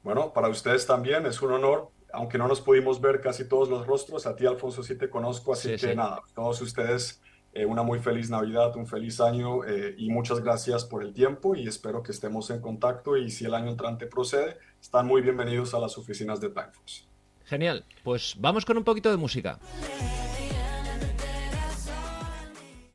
Bueno, 0.04 0.32
para 0.32 0.48
ustedes 0.48 0.86
también 0.86 1.26
es 1.26 1.42
un 1.42 1.54
honor, 1.54 1.90
aunque 2.14 2.38
no 2.38 2.48
nos 2.48 2.62
pudimos 2.62 3.02
ver 3.02 3.20
casi 3.20 3.48
todos 3.48 3.68
los 3.68 3.88
rostros, 3.88 4.28
a 4.28 4.36
ti 4.36 4.46
Alfonso 4.46 4.84
sí 4.84 4.96
te 4.96 5.10
conozco, 5.10 5.54
así 5.54 5.76
que 5.76 5.96
nada, 5.96 6.22
todos 6.36 6.62
ustedes 6.62 7.20
eh, 7.54 7.66
una 7.66 7.84
muy 7.84 8.00
feliz 8.00 8.30
Navidad, 8.30 8.76
un 8.78 8.88
feliz 8.88 9.20
año 9.20 9.66
eh, 9.66 9.94
y 9.98 10.10
muchas 10.10 10.40
gracias 10.40 10.86
por 10.86 11.04
el 11.04 11.14
tiempo 11.14 11.56
y 11.56 11.68
espero 11.68 12.02
que 12.02 12.12
estemos 12.12 12.50
en 12.50 12.62
contacto 12.62 13.18
y 13.18 13.30
si 13.30 13.46
el 13.46 13.54
año 13.54 13.70
entrante 13.70 14.08
procede, 14.08 14.58
están 14.80 15.06
muy 15.06 15.22
bienvenidos 15.22 15.74
a 15.74 15.80
las 15.80 15.98
oficinas 15.98 16.40
de 16.40 16.50
Timeforce. 16.50 17.04
Genial, 17.44 17.84
pues 18.04 18.36
vamos 18.40 18.64
con 18.64 18.78
un 18.78 18.86
poquito 18.86 19.12
de 19.12 19.18
música. 19.18 19.60